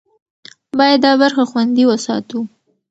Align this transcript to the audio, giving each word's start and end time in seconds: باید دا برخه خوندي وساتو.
باید 0.77 0.99
دا 1.05 1.11
برخه 1.21 1.43
خوندي 1.51 1.83
وساتو. 1.87 2.39